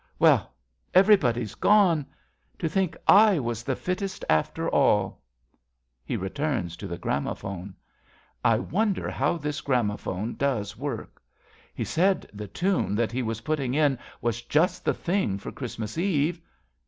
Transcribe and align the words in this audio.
Well, 0.17 0.51
everybody's 0.95 1.53
gone.... 1.53 2.07
To 2.57 2.67
think 2.67 2.97
/ 3.03 3.07
was 3.45 3.61
the 3.61 3.75
fittest, 3.75 4.25
after 4.27 4.67
all! 4.67 5.21
68 6.07 6.15
A 6.15 6.17
BELGIAN 6.17 6.17
CHRISTMAS 6.17 6.17
EVE 6.17 6.19
{He 6.19 6.23
returns 6.57 6.77
to 6.77 6.87
the 6.87 6.97
gramophone.) 6.97 7.75
I 8.43 8.57
wonder 8.57 9.11
how 9.11 9.37
this 9.37 9.61
gramophone 9.61 10.33
does 10.37 10.75
work. 10.75 11.21
He 11.75 11.83
said 11.83 12.27
the 12.33 12.47
tune 12.47 12.95
that 12.95 13.11
he 13.11 13.21
was 13.21 13.41
putting 13.41 13.75
in 13.75 13.99
Was 14.21 14.41
just 14.41 14.83
the 14.85 14.95
thing 14.95 15.37
for 15.37 15.51
Christmas 15.51 15.99
Eve. 15.99 16.41